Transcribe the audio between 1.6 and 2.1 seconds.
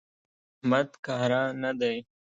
نه دی.